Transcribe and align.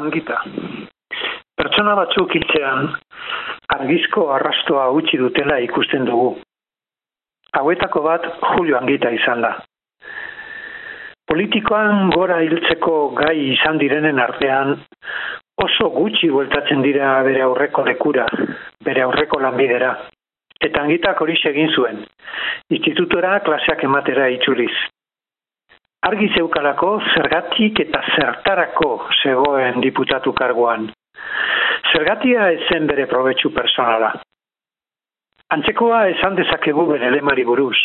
angita. 0.00 0.40
Pertsona 1.56 1.94
batzuk 1.94 2.32
hiltzean, 2.34 2.88
argizko 3.76 4.30
arrastoa 4.34 4.88
utzi 4.96 5.18
dutela 5.20 5.58
ikusten 5.64 6.06
dugu. 6.08 6.32
Hauetako 7.52 8.00
bat 8.02 8.24
Julio 8.54 8.78
Angita 8.78 9.10
izan 9.12 9.44
da. 9.44 9.52
Politikoan 11.28 12.10
gora 12.12 12.40
hiltzeko 12.42 12.94
gai 13.16 13.36
izan 13.52 13.78
direnen 13.80 14.18
artean, 14.20 14.74
oso 15.64 15.90
gutxi 15.94 16.30
bueltatzen 16.32 16.82
dira 16.82 17.12
bere 17.26 17.44
aurreko 17.44 17.84
lekura, 17.86 18.26
bere 18.84 19.04
aurreko 19.04 19.40
lanbidera. 19.40 19.92
Eta 20.62 20.82
angitak 20.82 21.20
hori 21.20 21.36
egin 21.50 21.70
zuen, 21.74 22.02
institutora 22.70 23.38
klaseak 23.46 23.84
ematera 23.84 24.28
itxuriz. 24.34 24.72
Argi 26.02 26.32
zeukalako 26.34 26.96
zergatik 27.14 27.78
eta 27.84 28.00
zertarako 28.16 28.90
zegoen 29.22 29.80
diputatu 29.84 30.32
karguan. 30.34 30.88
Zergatia 31.92 32.48
ezen 32.56 32.88
bere 32.90 33.06
probetxu 33.06 33.52
personala. 33.54 34.10
Antzekoa 35.54 36.06
esan 36.10 36.34
dezakegu 36.34 36.86
bere 36.88 37.10
lemari 37.14 37.44
buruz. 37.44 37.76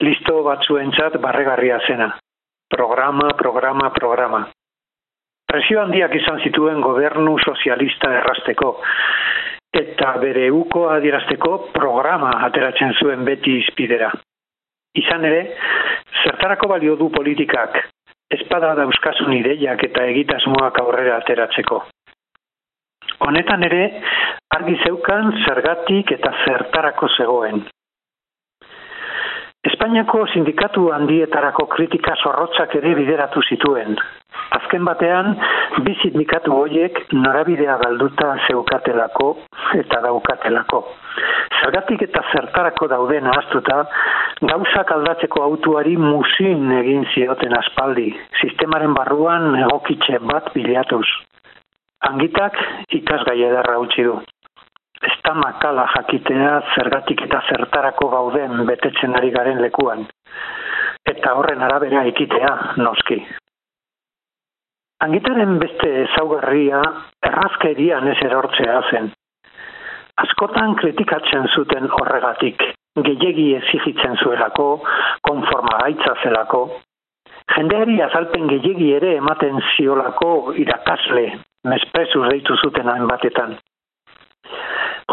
Listo 0.00 0.42
batzuentzat 0.46 1.18
barregarria 1.20 1.80
zena. 1.86 2.12
Programa, 2.72 3.28
programa, 3.36 3.90
programa. 3.92 4.46
Presio 5.46 5.82
handiak 5.82 6.14
izan 6.16 6.40
zituen 6.42 6.80
gobernu 6.80 7.36
sozialista 7.44 8.14
errasteko. 8.20 8.70
Eta 9.76 10.14
bere 10.22 10.48
uko 10.50 10.86
adierazteko 10.94 11.52
programa 11.74 12.32
ateratzen 12.48 12.96
zuen 12.96 13.28
beti 13.28 13.58
izpidera. 13.60 14.10
Izan 14.96 15.24
ere, 15.28 15.42
zertarako 16.46 16.68
balio 16.70 16.94
du 16.94 17.08
politikak, 17.10 17.74
espada 18.30 18.68
dauzkasun 18.78 19.32
ideiak 19.34 19.80
eta 19.82 20.04
egitasmoak 20.12 20.78
aurrera 20.78 21.16
ateratzeko. 21.18 21.80
Honetan 23.26 23.64
ere, 23.66 23.80
argi 24.54 24.76
zeukan 24.86 25.32
zergatik 25.42 26.12
eta 26.14 26.30
zertarako 26.44 27.08
zegoen. 27.16 27.64
Espainiako 29.66 30.22
sindikatu 30.36 30.86
handietarako 30.94 31.66
kritika 31.74 32.14
zorrotzak 32.22 32.78
ere 32.78 32.94
bideratu 32.94 33.42
zituen, 33.50 33.98
Azken 34.56 34.84
batean, 34.86 35.34
bi 35.84 35.94
sindikatu 36.02 36.54
horiek 36.54 36.98
norabidea 37.12 37.76
galduta 37.82 38.28
zeukatelako 38.46 39.28
eta 39.80 40.00
daukatelako. 40.04 40.82
Zergatik 41.60 42.04
eta 42.06 42.22
zertarako 42.32 42.88
dauden 42.92 43.26
ahaztuta, 43.32 43.80
gauzak 44.42 44.90
aldatzeko 44.92 45.42
autuari 45.42 45.96
musin 45.96 46.70
egin 46.78 47.06
zioten 47.14 47.56
aspaldi, 47.56 48.10
sistemaren 48.40 48.92
barruan 48.94 49.54
egokitxe 49.56 50.18
bat 50.20 50.52
bilatuz. 50.54 51.06
Angitak 52.04 52.58
ikasgai 52.92 53.40
edarra 53.48 53.78
utzi 53.80 54.04
du. 54.04 54.18
Ez 55.02 55.12
makala 55.34 55.86
jakitea 55.94 56.52
zergatik 56.74 57.22
eta 57.22 57.42
zertarako 57.48 58.08
gauden 58.08 58.66
betetzen 58.66 59.16
ari 59.16 59.30
garen 59.30 59.60
lekuan. 59.60 60.06
Eta 61.06 61.34
horren 61.34 61.62
arabera 61.62 62.04
ikitea, 62.04 62.52
noski. 62.76 63.20
Angitaren 65.00 65.58
beste 65.58 65.90
ezaugarria 66.04 66.80
errazkerian 67.22 68.08
ez 68.08 68.16
erortzea 68.24 68.80
zen. 68.90 69.12
Askotan 70.16 70.74
kritikatzen 70.80 71.48
zuten 71.54 71.90
horregatik, 71.92 72.62
gehiegi 72.96 73.54
ezigitzen 73.60 74.16
zuelako, 74.22 74.68
konforma 75.28 75.78
gaitza 75.82 76.14
zelako, 76.22 76.62
jendeari 77.56 78.00
azalpen 78.02 78.48
gehiegi 78.48 78.92
ere 78.96 79.16
ematen 79.16 79.60
ziolako 79.74 80.54
irakasle, 80.64 81.26
mesprezu 81.64 82.24
deitu 82.30 82.56
zuten 82.62 82.88
hain 82.88 83.06
batetan. 83.10 83.56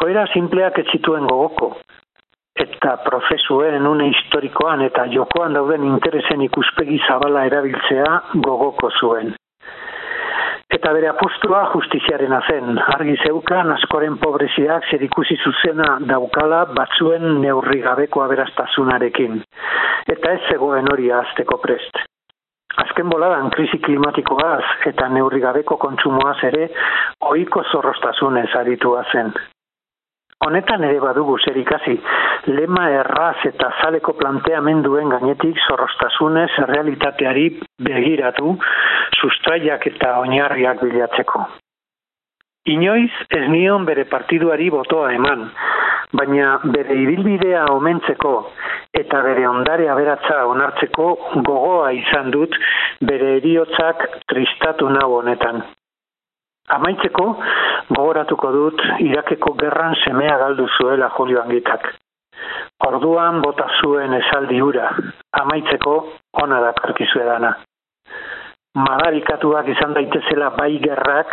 Joera 0.00 0.26
simpleak 0.32 0.78
ez 0.78 0.86
zituen 0.92 1.26
gogoko, 1.26 1.74
eta 2.60 2.96
prozesuen 3.04 3.86
une 3.86 4.10
historikoan 4.12 4.82
eta 4.84 5.06
jokoan 5.14 5.54
dauden 5.56 5.84
interesen 5.88 6.42
ikuspegi 6.46 7.00
zabala 7.08 7.46
erabiltzea 7.48 8.16
gogoko 8.46 8.90
zuen. 9.00 9.34
Eta 10.70 10.92
bere 10.94 11.08
apostua 11.10 11.64
justiziaren 11.72 12.36
zen. 12.46 12.78
Argi 12.94 13.16
zeukan 13.26 13.72
askoren 13.74 14.18
pobreziak 14.22 14.86
zer 14.90 15.02
ikusi 15.02 15.36
zuzena 15.42 15.96
daukala 16.12 16.60
batzuen 16.76 17.40
neurri 17.42 17.80
gabeko 17.82 18.22
aberastasunarekin. 18.22 19.42
Eta 20.14 20.32
ez 20.36 20.40
zegoen 20.52 20.86
hori 20.92 21.10
azteko 21.10 21.58
prest. 21.64 21.98
Azken 22.84 23.10
boladan 23.10 23.50
krisi 23.50 23.80
klimatikoaz 23.82 24.86
eta 24.92 25.08
neurri 25.10 25.40
gabeko 25.42 25.76
kontsumoaz 25.76 26.38
ere 26.52 26.68
oiko 27.32 27.64
zorrostasunez 27.72 28.50
aritua 28.62 29.02
zen. 29.12 29.34
Honetan 30.40 30.84
ere 30.86 31.00
badugu 31.02 31.34
zer 31.44 31.58
ikasi, 31.60 31.98
lema 32.48 32.86
erraz 32.96 33.42
eta 33.44 33.66
zaleko 33.82 34.14
planteamenduen 34.16 35.10
gainetik 35.12 35.58
zorrostasunez 35.66 36.48
realitateari 36.70 37.42
begiratu, 37.84 38.54
sustraiak 39.20 39.86
eta 39.86 40.18
oinarriak 40.20 40.82
bilatzeko. 40.82 41.44
Inoiz 42.70 43.12
ez 43.36 43.46
nion 43.48 43.86
bere 43.88 44.04
partiduari 44.04 44.68
botoa 44.70 45.12
eman, 45.16 45.46
baina 46.12 46.58
bere 46.64 46.96
ibilbidea 47.02 47.64
omentzeko 47.72 48.34
eta 49.00 49.22
bere 49.22 49.46
ondare 49.48 49.88
aberatza 49.88 50.42
onartzeko 50.50 51.06
gogoa 51.46 51.92
izan 51.96 52.30
dut 52.34 52.56
bere 53.00 53.36
eriotzak 53.38 54.06
tristatu 54.28 54.90
nago 54.90 55.20
honetan. 55.22 55.62
Amaitzeko, 56.70 57.24
gogoratuko 57.96 58.52
dut 58.54 58.82
Irakeko 59.02 59.54
gerran 59.62 59.96
semea 60.04 60.36
galdu 60.38 60.68
zuela 60.76 61.08
Julio 61.16 61.40
Angitak. 61.42 61.88
Orduan 62.86 63.40
bota 63.42 63.66
zuen 63.80 64.14
esaldi 64.20 64.60
ura, 64.62 64.92
amaitzeko 65.42 65.96
ona 66.44 66.60
da 66.60 66.72
karkizu 66.78 67.24
edana. 67.24 67.56
Madarikatuak 68.78 69.68
izan 69.72 69.94
daitezela 69.96 70.50
bai 70.54 70.78
gerrak, 70.78 71.32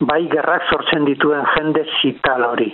bai 0.00 0.22
gerrak 0.32 0.70
sortzen 0.72 1.04
dituen 1.04 1.44
jende 1.56 1.84
zital 2.00 2.46
hori. 2.48 2.70